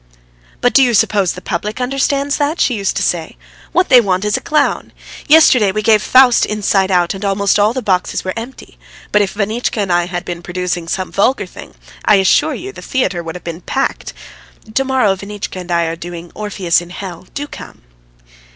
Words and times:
"But 0.61 0.73
do 0.73 0.81
you 0.81 0.95
suppose 0.95 1.33
the 1.33 1.43
public 1.43 1.79
understands 1.79 2.37
that?" 2.37 2.59
she 2.59 2.73
used 2.73 2.97
to 2.97 3.03
say. 3.03 3.37
"What 3.71 3.89
they 3.89 4.01
want 4.01 4.25
is 4.25 4.35
a 4.35 4.41
clown. 4.41 4.93
Yesterday 5.27 5.71
we 5.71 5.83
gave 5.83 6.01
'Faust 6.01 6.43
Inside 6.43 6.89
Out,' 6.89 7.13
and 7.13 7.23
almost 7.23 7.59
all 7.59 7.71
the 7.71 7.83
boxes 7.83 8.23
were 8.23 8.33
empty; 8.35 8.79
but 9.11 9.21
if 9.21 9.33
Vanitchka 9.35 9.79
and 9.79 9.93
I 9.93 10.07
had 10.07 10.25
been 10.25 10.41
producing 10.41 10.87
some 10.87 11.11
vulgar 11.11 11.45
thing, 11.45 11.75
I 12.03 12.15
assure 12.15 12.55
you 12.55 12.71
the 12.71 12.81
theatre 12.81 13.21
would 13.21 13.35
have 13.35 13.43
been 13.43 13.61
packed. 13.61 14.13
Tomorrow 14.73 15.13
Vanitchka 15.13 15.59
and 15.59 15.71
I 15.71 15.83
are 15.83 15.95
doing 15.95 16.31
'Orpheus 16.33 16.81
in 16.81 16.89
Hell.' 16.89 17.27
Do 17.35 17.45
come." 17.45 17.83